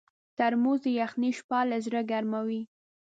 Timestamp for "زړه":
1.85-2.01